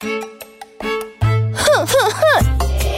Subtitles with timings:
[0.00, 2.22] 哼哼哼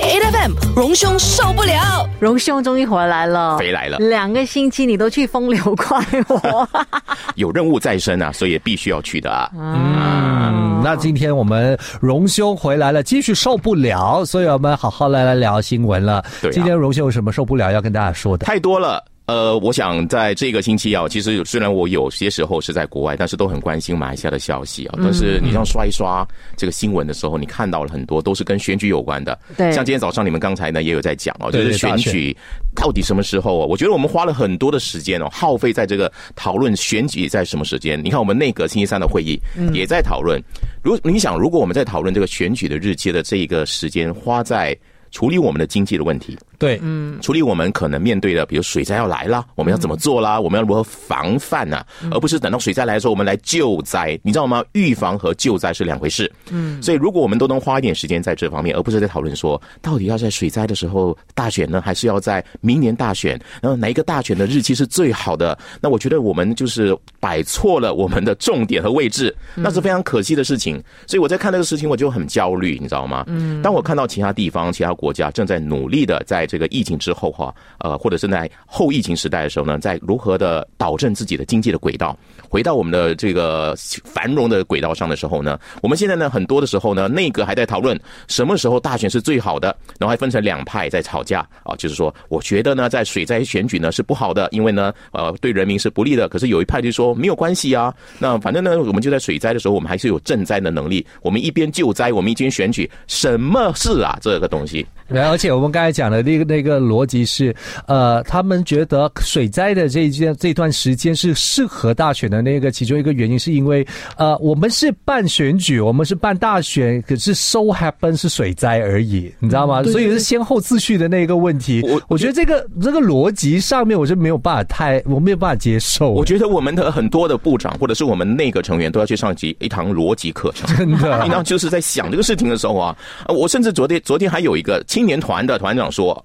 [0.03, 6.69] ！A F M 荣兄受不了，荣兄终于回来了，回来了两个星期你都去风流快活，
[7.37, 9.49] 有任务在身啊，所以必须要去的啊。
[9.55, 16.25] 嗯，那今天我们荣兄回来了，继续受不了，所以我们好好来来聊新闻了。
[16.41, 18.45] 对啊今天荣兄有什么受不了要跟大家说的？
[18.45, 19.05] 太多了。
[19.29, 24.99] 呃，我想在这个星期啊，其实虽然我有些时候是在国外，但是都很关心马来西亚的消息啊。
[25.03, 29.39] 但是你这样刷一刷这个新闻的时候，你看到了很多都是跟选举有关的。
[29.55, 32.35] 对像今天早上你们刚才呢也有在讲哦，就是选举
[32.75, 33.67] 到底什么时候啊？
[33.67, 38.03] 我觉得我们花了很多的时间哦，耗费在这个讨论选举在什么时间。
[38.03, 39.39] 你看我们内阁星期三的会议
[39.75, 40.43] 也在讨论。
[40.83, 44.75] 如你想，如果我们在讨论这个选举的日期的这一个时间花在
[45.11, 50.41] 处理我们的经济的问题，对，嗯处理我们可能面对的，比如水灾要来了，我们要怎么做啦？
[50.41, 54.65] 我们要如何防范呢、而不是等到水灾来的时候我们来救灾，你知道吗？
[54.73, 56.31] 预防和救灾是两回事。
[56.51, 63.41] 嗯，所以如果我们都能花一点时间在这方面，而不是在讨论说到底要在水灾的时候大选呢，还是要在明年大选？
[63.63, 65.57] 然后哪一个大选的日期是最好的？
[65.81, 70.83] 那我觉得我们就是摆错了我们的重点和位置，那是非常可惜的事情。
[71.07, 73.25] 所以我在看这个事情，我就很焦虑，你知道吗？
[73.29, 82.19] 嗯，当我看到其他地方、其他国家正在努力的在这个疫情之后哈，呃，或者是在后疫情时代的时候呢，在如何的导正自己的经济的轨道，
[82.49, 96.29] 回到我们的这个繁荣的轨道上的时候呢，我们现在呢很多的时候呢，内阁还在讨论什么时候大选是最好的，然后还分成两派在吵架啊，就是说，我觉得呢，在水灾选举呢是不好的，因为呢，呃，对人民是不利的。
[96.29, 104.19] 可是有一派就说没有关系啊，那反正呢，我们就在水灾的时候，我们还是有赈灾的能力，我们一边救灾，我们一边选举，什么事啊？
[104.23, 104.87] 这个东西。
[105.09, 107.55] 对而且我们刚才讲的那个那个逻辑是，
[107.87, 113.87] 呃，他们觉得水灾的这一件这段时间是适合大选的那个其中一个原因，是因为
[114.17, 119.83] 呃，我们是办选举，我们是办大选，可是 so happen 是水灾而已，你知道吗？
[119.85, 121.83] 所以是先后次序的那个问题。
[121.85, 126.11] 我我觉得这个这个逻辑上面我是没有办法太，我没有办法接受。
[126.11, 130.77] 我觉得我们的很多的部长或者是我们内阁成员都要去上一一堂逻辑课程。
[130.77, 136.25] 真的 平常就是在想这个事情的时候啊，呃我甚至昨天昨天还有一个青年团的团长说。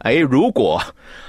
[0.00, 0.80] 哎，如果，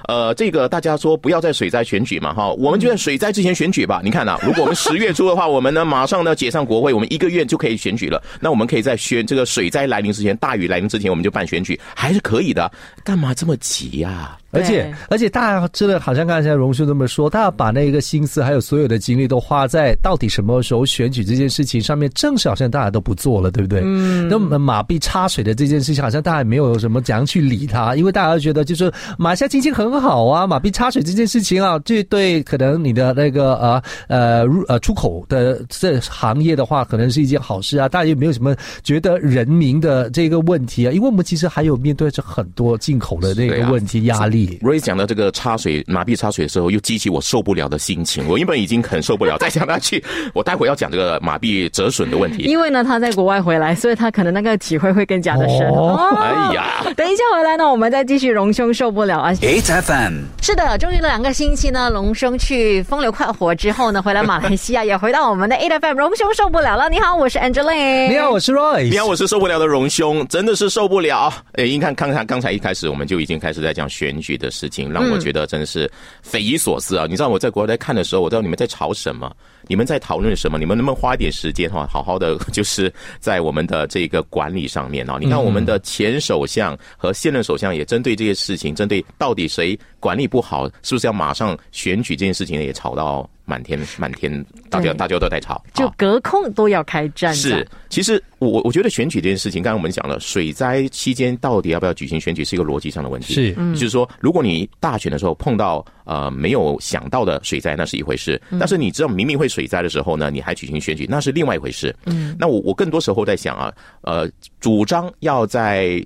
[0.07, 4.01] 呃，这个大家说不要在水灾选举嘛，哈，我们就在水灾之前选举吧。
[4.03, 8.21] 你看呐、如果我们十月初的话，我们呢马上呢解散国会，我们一个月就可以选举了。
[8.39, 12.71] 那我们可以在选这个水灾来临之前，大雨来临之前，我们就办选举，还是可以的。
[13.03, 23.81] 干嘛这么急呀、而且而且大家真的好像刚才荣叔这么说，大家把那个心思还有所有的精力都花在到底什么时候选举这件事情上面，正是好像大家都不做了，对不对？
[23.83, 24.27] 嗯。
[24.27, 44.59] 那么马币插水的这件事情，好像大家也没有什么怎样去理它，因为大家都觉得就是马来西亚经济很好啊，马币插水这件事情啊，这对可能你的那个呃呃入呃出口的这行业的话，可能是一件好事啊，大家有没有什么觉得人民的这个问题啊，因为我们其实还有面对着很多进口的那对啊个问题压力。
[44.61, 48.27] Ray 讲到这个插水马币插水的时候，又激起我受不了的心情。
[48.27, 50.03] 我原本已经很受不了，再讲下去，
[50.33, 52.43] 我待会要讲这个马币折损的问题。
[52.43, 55.67] 因为呢他在国外回来，所以他可能那个体会会更加的深。
[55.69, 60.23] 哦哦哎呀，等一下回来呢，我们再继续荣兄受不了啊！8FM.
[60.41, 66.89] 是的，终于两个星期呢，隆兄去风流快活之后呢，回来马来西亚， 也回到我们的 A F M，荣兄受不了了。
[66.89, 68.09] 你好，我是 Angeline。
[68.09, 68.89] 你好，我是 Roy。
[68.89, 71.31] 你好，我是受不了的荣兄，真的是受不了。
[71.53, 75.87] 哎，你看，看看刚才一开始我们就已经开始在讲选举的事情，让我觉得真的是
[76.23, 77.05] 匪夷所思啊！
[77.07, 79.31] 你知道我在国外在看的时候，我知道你们在吵什么，
[79.67, 85.19] 你们在讨论什么，你们能不能花一点时间哈，好好的就是在我们的这个管理上面啊？
[85.19, 103.33] 你看我们的前首相和现任首相也针对这些事情，针对到底谁管理不好，是不是要马上选举这件事情也吵到满天满天，大家大家都在吵，就啊隔空都要开战，是，其实我我觉得选举这件事情，刚刚我们讲了，水灾期间到底要不要举行选举是一个逻辑上的问题。
[103.33, 103.53] 是。
[103.73, 111.95] 就是说，如果你大选的时候碰到呃没有想到的水灾，那是一回事；但是你知道明明会水灾的时候呢，你还举行选举，那是另外一回事。
[112.05, 114.29] 嗯，那我我更多时候在想啊，呃，
[114.59, 116.03] 主张要在。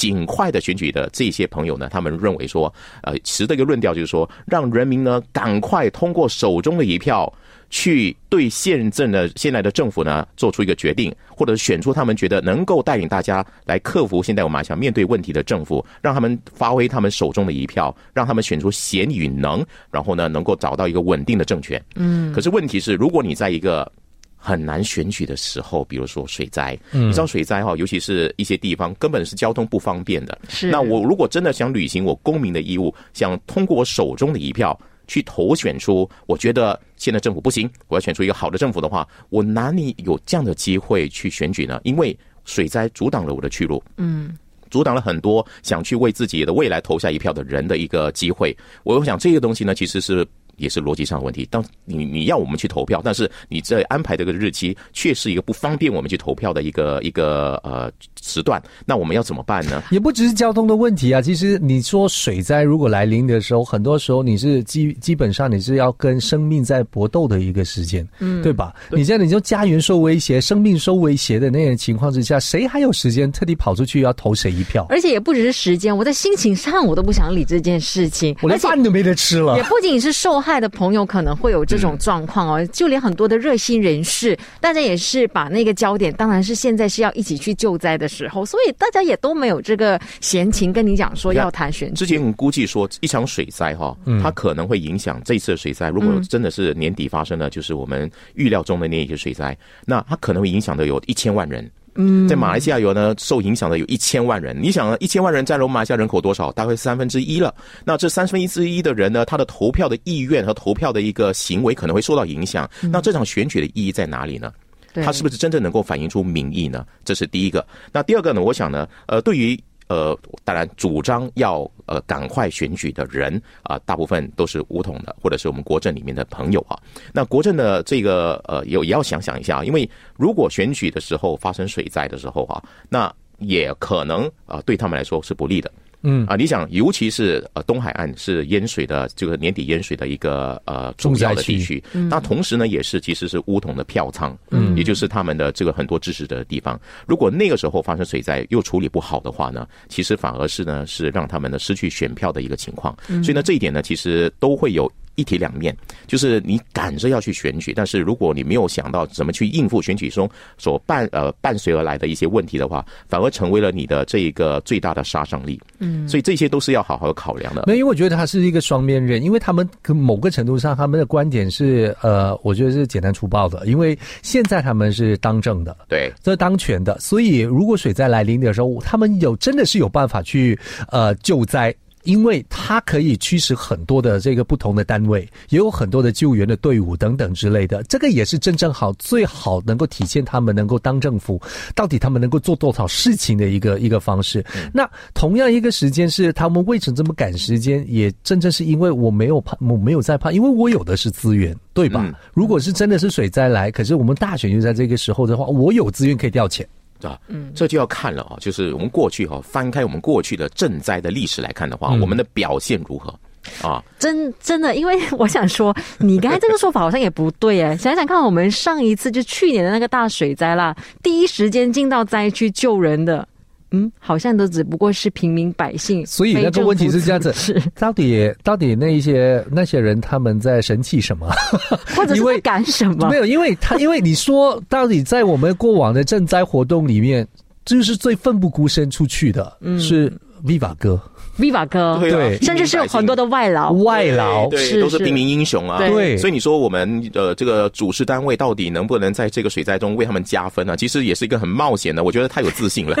[0.00, 7.30] 尽快的选举的这些朋友呢，他们认为说，呃，持的一个论调就是说，让人民呢赶快通过手中的一票，
[7.68, 21.78] 去对现政的现在的政府呢做出一个决定，或者选出他们觉得能够带领大家来克服现在我们马来西亚面对问题的政府，让他们发挥他们手中的一票，让他们选出贤与能，然后呢能够找到一个稳定的政权。
[21.96, 23.92] 嗯，可是问题是，如果你在一个
[24.42, 30.36] 很难选举的时候，比如说水灾，你知道水灾哈，尤其是一些地方根本是交通不方便的。
[30.48, 34.76] 是那我如果真的想履行我公民的义务，想通过我手中的一票
[35.06, 41.78] 去投选出，我觉得现在政府不行，我要选出一个好的政府的话，我哪里有这样的机会去选举呢？
[41.84, 43.82] 因为水灾阻挡了我的去路。
[43.98, 44.34] 嗯。
[44.70, 48.56] 阻挡了很多想去为自己的未来投下一票的人的一个机会。
[48.84, 50.26] 我想这个东西呢，其实是。
[50.60, 51.46] 也是逻辑上的问题。
[51.50, 57.90] 当你你要我们去投票，但是你在安排这个日期却是一个不方便我们去投票的一个一个呃
[58.20, 59.82] 时段，那我们要怎么办呢？
[59.90, 61.22] 也不只是交通的问题啊。
[61.22, 68.74] 其实你说水灾如果来临的时候，很多时候你是基基本上你是要跟生命在搏斗的一个时间，嗯，对吧？
[68.90, 74.86] 你现在你就家园受威胁、生命受威胁的那种情况之下，谁还有时间特地跑出去要投谁一票？
[74.90, 79.56] 而且也不只是时间，我在心情上我都不想理这件事情，我连饭都没得吃了。
[79.56, 80.49] 也不仅是受害。
[80.50, 95.88] 爱的朋友可能会有这种状况哦，就连很多的热心人士，大家也是把那个焦点，当然是现在是要一起去救灾的时候，所以大家也都没有这个闲情跟你讲说要谈选之前我们估计说一场水灾哈，它可能会影响这次的水灾。
[95.88, 99.56] 如果真的是年底发生的，就是我们预料中的那一些水灾，
[99.86, 101.70] 那它可能会影响的有一千万人。
[102.00, 104.56] 嗯，在马来西亚有呢，受影响的有一千万人。
[104.60, 106.50] 你想，一千万人占了马来西亚人口多少？
[106.52, 107.54] 大概三分之一了。
[107.84, 112.68] 那这三分之一的人呢，他的投票的意愿和投票的一个行为可能会受到影响。
[112.82, 114.52] 那这场选举的意义在哪里呢？
[114.94, 116.86] 它是不是真正能够反映出民意呢？
[117.04, 117.64] 这是第一个。
[117.92, 118.40] 那第二个呢？
[118.40, 119.58] 我想呢，呃，对于。
[119.90, 126.78] 呃，当然，主张要呃赶快选举的人啊，大部分都是武统的，或者是我们国政里面的朋友啊。
[127.12, 135.68] 那国政的这个呃，有也要想想一下，因为如果选举的时候发生水灾的时候啊，那也可能啊对他们来说是不利的。
[136.02, 146.80] 嗯啊，你想，尤其是呃东海岸是淹水的这个年底淹水的一个呃重要的地区，那同时呢也是其实是乌统的票仓，嗯，也就是他们的这个很多支持的地方。
[147.06, 152.96] 如果那个时候发生水灾又处理不好的话呢，其实反而是呢是让他们呢失去选票的一个情况。
[153.22, 154.90] 所以呢这一点呢其实都会有。
[155.16, 155.76] 一体两面，
[156.06, 165.60] 就是你赶着要去选举，但是如果你没有想到怎么去应付选举中所伴呃伴随而来的一些问题的话，反而成为了你的这一个最大的杀伤力。
[165.78, 167.64] 嗯，所以这些都是要好好考量的。
[167.66, 180.58] 那因为我觉得他是一个双面刃，因为他们某个程度上他们的观点是呃，我觉得是简单粗暴的，因为现在他们是当政的，对，这当权的，所以如果水灾来临的时候，他们有真的是有办法去
[180.88, 181.74] 呃救灾。
[182.04, 191.40] 因为它可以驱使很多的这个不同的单位，也有很多的救援的队伍等等之类的，这个也是真正好最好能够体现他们能够当政府，
[191.74, 194.44] 到底他们能够做多少事情的一个一个方式。
[194.72, 202.10] 那同样一个时间是他们为什么这么赶时间，也真正是因为我没有怕，我没有在怕，因为我有的是资源，对吧？
[202.32, 206.64] 如果是真的是水灾来，可是我们大选就在这个时候的话，我有资源可以调遣。
[207.08, 213.14] 啊，嗯，这就要看了啊，就是我们过去哈，翻开我们过去的赈灾的历史来看的话，我们的表现如何
[213.62, 213.82] 啊？
[213.98, 223.26] 真真的，因为 我想说，你刚才这个说法好像也不对哎，想想看，我们上一次就去年的那个大水灾啦，第一时间进到灾区救人的。
[223.72, 227.32] 嗯，好像都只不过是平民百姓，所以那个问题是这样子：
[227.78, 231.28] 到底到底那一些那些人他们在生气什么，
[231.96, 233.08] 或者是干什么？
[233.08, 237.26] 没有，因为他 因为你说到底在我们过往的赈灾活动里面，
[237.64, 240.12] 就是最奋不顾身出去的是
[240.44, 241.00] Viva 哥。
[241.40, 245.78] Viva 哥，对，甚至是有很多的外劳，外劳对，都是平民英雄啊。
[245.78, 250.76] 对，所以你说我们呃这个主事单位到底能不能在这个水灾中为他们加分呢？
[250.76, 252.04] 其实也是一个很冒险的。
[252.04, 252.96] 我觉得太有自信了。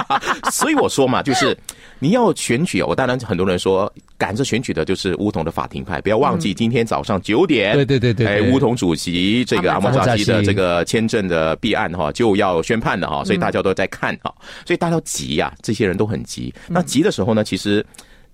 [0.52, 1.56] 所以我说嘛，就是
[1.98, 14.34] 你要选举，我当然很多人说赶着选举的就是乌统的法庭派，不要忘记今天早上九点，对对对对，哎，乌统主席这个阿莫扎基的这个签证的弊案哈就要宣判了哈，所以大家都在看哈，
[14.66, 16.52] 所以大家急呀，这些人都很急。
[16.66, 17.84] 那急的时候呢，其实。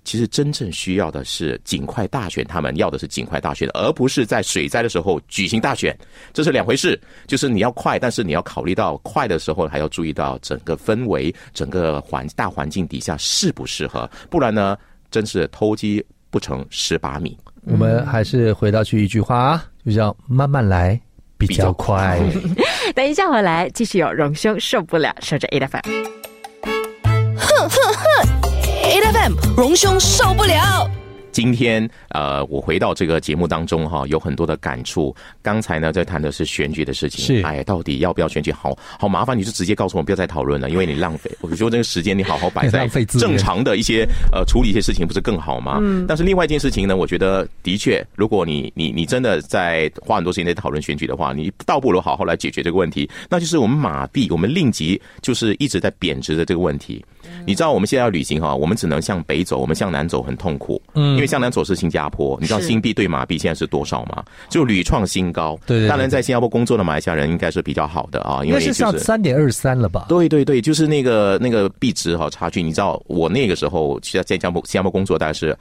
[0.07, 5.97] 其实真正需要的是尽快大选，他们要的是尽快大选，而不是在水灾的时候举行大选，
[6.35, 7.00] 这是两回事。
[7.26, 14.76] 就是你要快，但是你要考虑到快的时候，还要注意到整个氛围、整个环大环境底下适不适合，不然呢，
[15.14, 17.38] 真是偷鸡不成蚀把米。
[17.62, 21.00] 我们还是回到去一句话啊，就叫慢慢来
[21.38, 22.18] 比较快。
[22.97, 26.04] 等一下回来继续有荣兄受不了，守着 A F M。
[27.37, 28.04] 哼哼哼。
[28.83, 30.90] A F M 荣兄受不了。
[31.35, 35.14] 今天呃，我回到这个节目当中哈，有很多的感触。
[35.43, 38.53] 刚才呢，在谈的是选举的事情，是哎，到底要不要选举？
[38.53, 41.29] 好好麻烦，你就直接告诉我，不要再讨论了，因为你浪费。
[41.41, 42.87] 我觉得这个时间你好好摆在
[43.19, 45.81] 正常的一些呃处理一些事情，不是更好吗？
[45.83, 46.07] 嗯。
[46.07, 53.11] 但是另外一件事情呢，我觉得的确，如果你你你真的在花很多时间在讨论选举的话，你倒不如好好来解决这个问题。
[53.29, 57.05] 那就是我们马币，我们令吉就是一直在贬值的这个问题。
[57.47, 61.14] 你知道我们现在要旅行哈，我们只能向北走，我们向南走很痛苦，嗯。
[61.14, 64.25] 因为向南走是新加坡，你知道新币对马币现在是多少吗？
[64.49, 65.59] 就屡创新高。
[65.67, 70.07] 对当然在新加坡工作的马来西亚人应该是比较好的啊，因为就是三点二三了吧？
[70.09, 75.57] 对对对，就是那个那个币值哈差距，你知道我那个时候在在新加坡新加坡工作大概是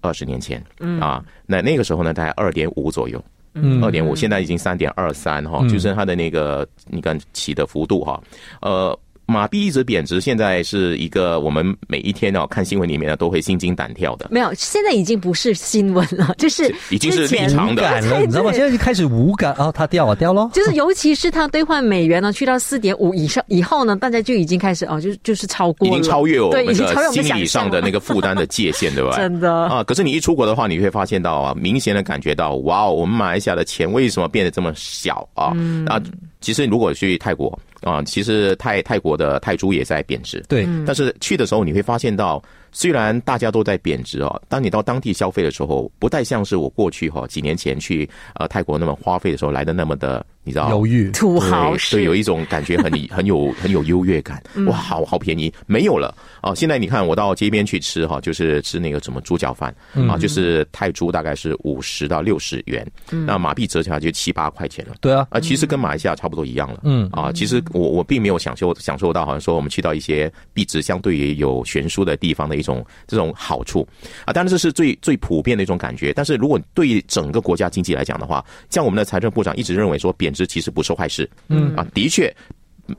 [0.00, 3.22] 二十年前，嗯啊，那那个时候呢大概二点五左右。
[3.56, 8.20] 嗯二点五，现在已经三点二三哈，就是它的那个你看起的幅度哈，
[8.60, 8.98] 呃。
[9.26, 18.52] 马币一直贬值，现在是一个我们每一天哦看新闻里面呢都会心惊胆跳的，没有，现在已经不是新闻了，就是已经是之前立场的感了，你知道吗？
[18.52, 20.50] 现在就开始无感啊，它掉啊掉喽。
[20.52, 29.16] 就是尤其是它兑换美元呢，去到四点五以上以后呢，大家就已经开始哦，就是就是超过了，已经超越我对，们已经超越的我们心理上的那个负担的界限，对吧？
[29.18, 35.52] 真的啊，可是你一出国的话，你会发现到啊，明显的感觉到，哇哦，我们马来西亚的钱为什么变得这么小啊？
[35.54, 36.00] 嗯啊，
[36.40, 51.10] 其实如果去泰国啊，其实泰泰国的泰铢也在贬值，对，但是去的时候你会发现到，虽然大家都在贬值哦，当你到当地消费的时候，不太像是我过去哈、几年前去呃泰国那么花费的时候来的那么的，你知道犹豫。
[51.12, 54.42] 土豪对，对，有一种感觉很 很有很有优越感。
[54.66, 56.14] 哇，好好便宜，没有了。
[56.40, 56.54] 啊！
[56.54, 59.74] 现在你看，我到街边去吃哈，就是吃那个什么猪脚饭
[60.08, 64.94] 啊，就是泰铢大概是五十到六十元，那马币折起来就七八块钱了。
[65.00, 66.80] 对啊，啊，其实跟马来西亚差不多一样了。
[66.84, 67.08] 嗯。
[67.12, 73.86] 啊，其实我我并没有享受享受到，好像说我们去到一些币值相对于有悬殊的地方的一种这种好处
[74.24, 74.32] 啊。
[74.32, 76.12] 当然这是最最普遍的一种感觉。
[76.12, 81.28] 但是如果对于整个国家经济来讲的话，像我们的财政部长一直认为说贬值其实不是坏事。
[81.48, 82.34] 嗯啊，的确。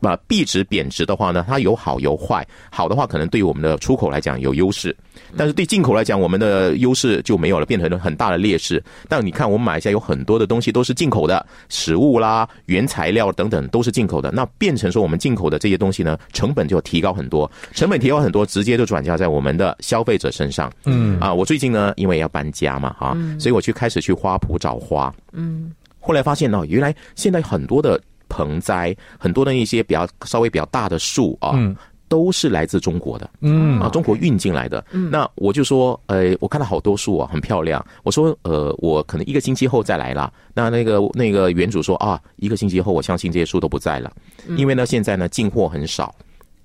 [0.01, 2.45] 啊，币值贬值的话呢，它有好有坏。
[2.71, 4.95] 好的话，可能对于我们的出口来讲有优势，
[5.37, 8.83] 但是对进口来讲，我们的优势就没有了，变成了很大的劣势。
[9.07, 20.71] 但你看，我们马来西亚有很多的东西都是进口的，食物啦、原材料等等都是进口的，那变成说我们进口的这些东西呢，成本就提高很多，成本提高很多，直接就转嫁在我们的消费者身上。
[20.85, 25.13] 嗯啊，我最近呢，因为要搬家嘛，哈、所以我去开始去花圃找花。
[25.31, 27.99] 嗯，后来发现呢、原来现在很多的
[28.35, 31.51] 盆栽，很多的一些比较稍微比较大的树啊。
[31.53, 31.75] 嗯
[32.07, 34.85] 都是来自中国的，嗯啊，中国运进来的。
[35.09, 37.83] 那我就说，呃，我看到好多树啊，很漂亮。
[38.03, 40.31] 我说，呃，我可能一个星期后再来啦。
[40.53, 44.13] 那那个那个园主说啊，一个星期后，我相信这些树都不在了，
[44.55, 46.13] 因为呢，现在呢进货很少。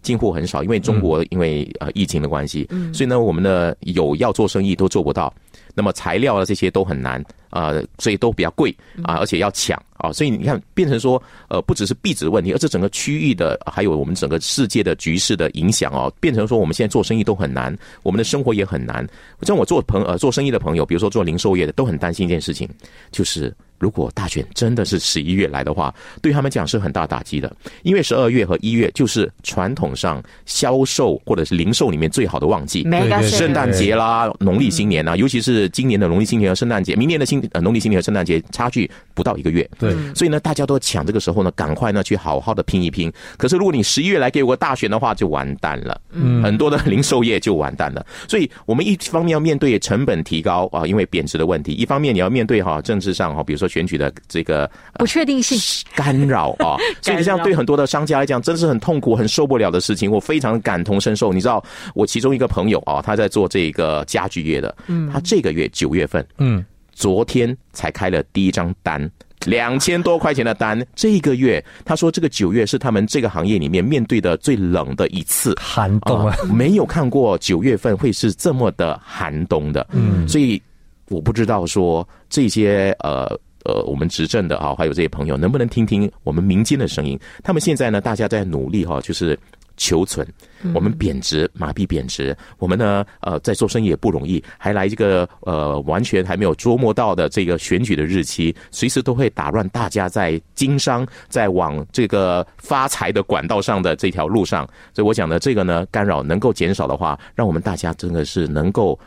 [0.03, 5.33] 进货很少，因为中国因为呃疫情的关系，所以呢，我们的有要做生意都做不到。
[5.75, 19.07] 那么材料啊这些都很难啊、呃所以都比较贵啊，而且要抢啊，所以你看变成说呃不只是币值问题，而是整个区域的还有我们整个世界的局势的影响哦，变成说我们现在做生意都很难，我们的生活也很难。
[19.43, 22.69] 像我做朋呃做生意的朋友，比如说做零售业的，都很担心一件事情，
[23.13, 23.55] 就是。
[23.81, 27.51] 如果大选真的是十一月来的话，对他们讲是很大打击的，
[27.83, 32.87] 因为十二月和一月就是传统上销售或者是零售里面最好的旺季。
[33.23, 39.69] 圣诞节啦，农历新年啊，尤其是今年的农历新年和圣诞节，明年的新呃农历新年和圣诞节差距不到一个月。
[39.79, 43.11] 对，所以呢，大家都抢这个时候呢，赶快呢去好好的拼一拼。
[43.39, 48.05] 可是如果你十一月来给我个大选的话，就完蛋了，嗯，很多的零售业就完蛋了。
[48.29, 55.59] 所以我们一方面要面对成本提高啊，因为贬值的问题；一方面你要面对哈政治上哈，比如说选举的这个不确定性，
[55.95, 60.11] 干扰啊， 所以这样对很多的商家来讲，真是很痛苦、很受不了的事情。
[60.11, 61.33] 我非常感同身受。
[61.33, 69.09] 你知道，我其中一个朋友啊，他在做这个家具业的，嗯，他这个月九月份，嗯，昨天才开了第一张单。
[69.47, 80.61] 两千多块钱的单，这个月他说这个九月是他们这个行业里面面对的最冷的一次，寒冬啊，没有看过九月份会是这么的寒冬的，嗯，所以
[81.09, 87.19] 我不知道说这些呃呃我们执政的啊，还有这些朋友能不能听听我们民间的声音？
[87.43, 89.39] 他们现在呢，大家在努力哈、就是。
[89.77, 90.29] 求存，
[90.75, 104.69] 我们贬值，马币贬值，我们呢，呃，在做生意也不容易，还来一个呃，完全还没有捉摸到的这个选举的日期，随时都会打乱大家在经商、在往这个发财的管道上的这条路上。
[104.93, 108.99] 所以我讲的这个呢，干扰能够减少的话，让我们大家真的是能够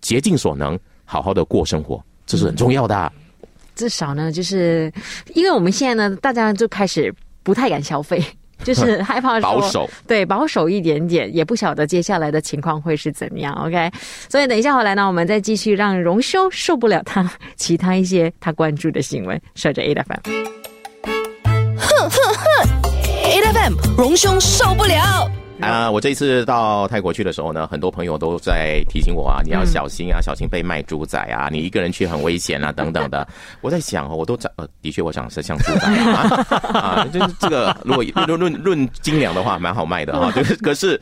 [0.00, 3.12] 竭尽所能，好好的过生活，这是很重要的啊。
[3.76, 4.92] 至少呢，就是
[5.34, 7.14] 因为我们现在呢，大家就开始
[7.44, 8.20] 不太敢消费。
[8.64, 13.52] 就是害怕保守，对保守一点点，也不晓得接下来的情况会是怎么样。
[13.52, 13.90] OK，
[14.30, 20.34] 所以等一下回来呢，我们再继续让荣兄受不了他其他一些他关注的新闻，守着 A F M
[21.76, 22.90] 哼哼哼。
[23.24, 25.30] A F M 荣兄受不了。
[25.60, 33.26] 啊、我这一次到泰国去的时候呢，很多朋友都在提醒我啊，你要小心啊，小心被卖猪仔啊，你一个人去很危险啊，等等的。
[33.62, 41.00] 我在想哦，我都长呃，的确我长得像猪仔啊，啊，就是这个如果论论论斤两的话，蛮好卖的啊、就是可是。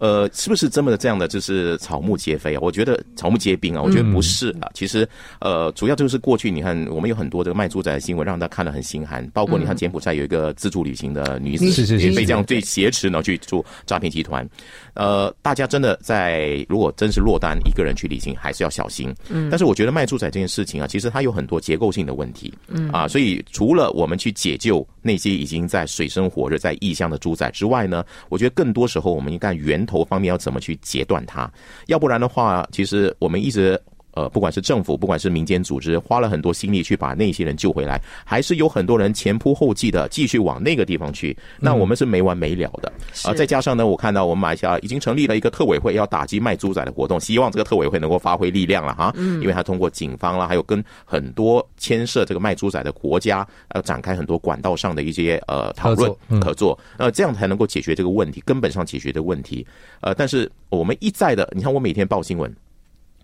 [0.00, 2.58] 呃，是不是这么的这样的就是草木皆非啊？
[2.60, 4.68] 我觉得草木皆兵啊，我觉得不是啊。
[4.74, 5.06] 其实
[5.40, 9.24] 呃，主要就是过去你看，我们有很多这个卖猪仔的新闻，让大家看得很心寒。
[9.30, 14.48] 包括你看柬埔寨有一个自助旅行的女子，是是是也被这样对挟持呢去做诈骗集团。
[14.94, 19.14] 呃，大家真的在如果真是落单一个人去旅行，还是要小心。
[19.28, 22.52] 嗯，但是我觉得卖猪仔这件事情啊，其实它有很多结构性的问题。
[22.68, 31.50] 嗯啊，所以除了我们去解救那些已经在水深火热、在异乡的猪仔之外呢，我觉得更多时候我们应该源头方面要怎么去截断它，
[31.88, 33.80] 要不然的话，其实我们一直。
[34.12, 42.92] 呃，不管是政府，不管是民间组织，花了很多心力去把那些人救回来，还是有很多人前仆后继的继续往那个地方去，那我们是没完没了的
[43.24, 43.32] 啊！
[43.34, 56.12] 再加上呢，我看到我们马来西亚已经成立了一个特委会，要打击卖猪仔的活动，希望这个特委会能够发挥力量了哈，因为他通过警方啦，还有跟很多牵涉这个卖猪仔的国家，呃，展开很多管道上的一些呃讨论
[56.42, 59.66] 合作，呃，这样才能够解决这个问题，根本上解决的问题。
[60.00, 62.52] 呃，但是我们一再的，你看我每天报新闻。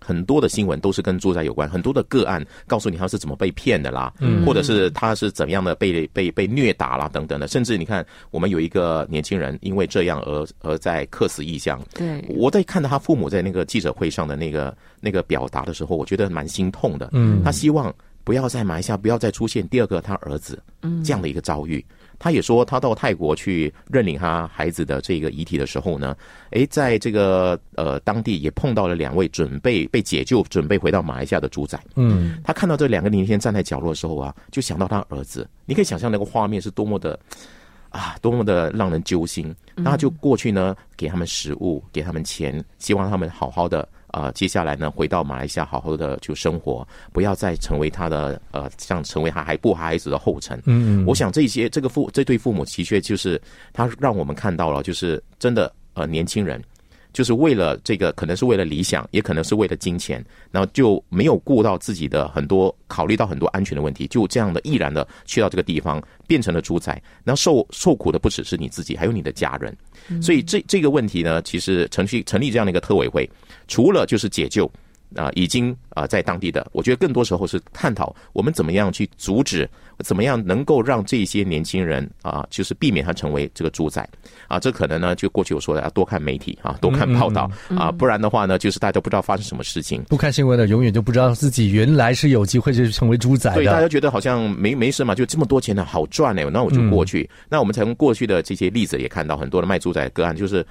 [0.06, 4.12] 很多的新闻都是跟住宅有关，很多的个案告诉你他是怎么被骗的啦，
[4.46, 11.82] 或者是他是怎样的被被被虐打啦等等的，甚至你看我们有一个年轻人因为这样而而在客死异乡。
[11.92, 17.10] 对，我在看到他父母在那个记者会上的那个那个表达的时候，我觉得蛮心痛的。
[17.12, 20.62] 嗯，他希望不要在马来西亚不要再出现第二个他儿子
[21.04, 21.84] 这样的一个遭遇。
[22.18, 26.16] 他也说，他到泰国去认领他孩子的这个遗体的时候呢，
[26.50, 31.78] 诶，在这个呃当地也碰到了两位准备被解救、准备回到马来西亚的猪仔。
[31.94, 35.49] 嗯，他看到这两个年轻人站在角落的时候啊，就想到他儿子。
[35.64, 37.18] 你可以想象那个画面是多么的
[37.90, 39.54] 啊，多么的让人揪心。
[39.75, 43.87] 那他就过去呢，给他们食物，给他们钱，希望他们好好的。
[44.16, 50.58] 啊，接下来呢，回到马来西亚好好的就生活，不要再成为他的呃，像成为他还不孩子的后尘。
[50.64, 53.38] 嗯，我想这些这个父这对父母的确就是
[53.75, 56.58] 他让我们看到了，就是真的呃年轻人。
[57.16, 69.75] 就是为了这个，可能是为了理想，也可能是为了金钱，然后就没有顾到自己的很多，考虑到很多安全的问题，就这样的毅然的去到这个地方，变成了猪仔，那受受苦的不只是你自己，还有你的家人。
[70.20, 73.26] 所以这这个问题呢，其实程序成立这样的一个特委会，
[73.66, 74.71] 除了就是解救。
[75.14, 84.06] 啊，已经啊，在当地的，我觉得更多时候是探讨我们怎么样去阻止，怎么样能够让这些年轻人啊，就是避免他成为这个猪仔
[84.49, 84.58] 啊。
[84.58, 90.02] 这可能呢，就过去我说的，要多看媒体啊，多看报道啊，不然的话呢，就是大家不知道发生什么事情。
[90.08, 93.56] 不看新闻的，永远就不知道自己原来是有机会是成为猪仔的。
[93.56, 97.28] 对，大家觉得好像没没什么，就这么多钱呢，好赚哎，那我就过去。
[97.49, 100.66] 那我们从过去的这些例子也看到，很多的卖猪仔个案就是。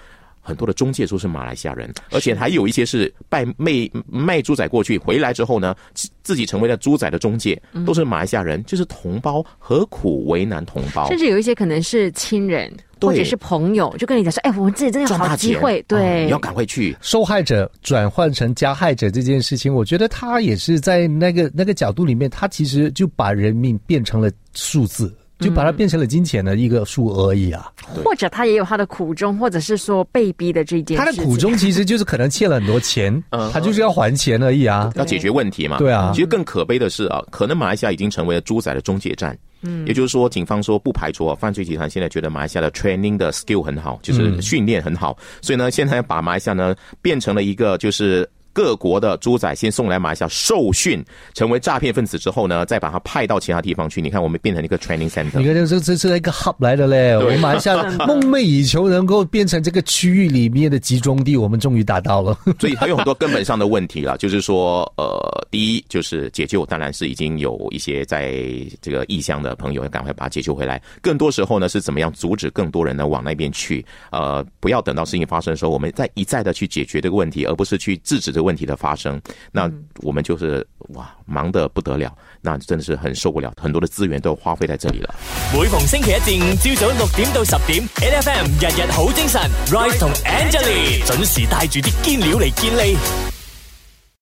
[0.46, 3.72] 很多的中介都是马来西亚人，而且还有一些是卖卖
[4.08, 5.76] 卖猪仔过去，回来之后呢，
[6.22, 11.08] 自己成为了猪仔的中介，都是马来西亚人，就是同胞，何苦为难同胞？
[11.10, 25.14] 甚至有一些可能是亲人或者是朋友，就跟你讲说：“哎，我们自己真的有好机会，对，你要赶快去。”受害者转换成加害者这件事情，我觉得他也是在那个那个角度里面，他其实就把人命变成了数字。
[25.40, 27.72] 就把它变成了金钱的一个数额而已啊，
[28.04, 30.98] 或者他也有他的苦衷，或者是说被逼的这件。
[30.98, 35.78] 他的苦衷其实就是可能欠了很多钱，他就是要还钱而已啊，要解决问题嘛。
[35.78, 39.38] 对啊，其实更可悲的是啊，可能马来西亚已经成为了猪仔的终结站。
[39.62, 48.28] 嗯，也就是说，警方说不排除啊犯罪集团现在觉得马来西亚的 training 的 skill 很好，就是训练很好，所以呢，现在把马来西亚呢变成了一个就是。
[48.56, 54.02] 各国的猪仔先送来马来西亚受训，成为诈骗分子之后呢，再把他派到其他地方去。
[54.02, 55.40] 你看，我们变成一个 training center。
[55.40, 57.18] 你看，这这是一个 hub 来的嘞。
[57.18, 57.76] 我们马来西亚
[58.08, 62.38] 梦寐以求能够变成这个区域里面的集中地，我们终于达到了。
[62.58, 68.42] 所以还有很多根本上的问题了，就是说，呃，第一就是解救，当然是已经有一些在
[68.82, 70.82] 这个异乡的朋友要赶快把他解救回来。
[71.02, 73.86] 更多时候呢，是怎么样阻止更多人呢往那边去？
[74.12, 78.45] 呃，不要等到事情发生的时候，我们再一再的去解决这个问题，而不是去制止这个。
[78.46, 79.20] 问题的发生，
[79.52, 79.70] 那
[80.04, 85.16] 我们就是哇，忙得不得了，那真的是很受不了，很多的资源都花费在这里了。
[85.54, 93.35] 每逢星期一至五朝早六点到十点，N F M 日日好精神，Rise 同 Angelie 准时带住啲坚料嚟坚利。